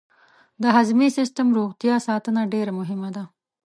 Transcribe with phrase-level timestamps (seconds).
[0.61, 3.23] د هضمي سیستم روغتیا ساتنه ډېره مهمه ده.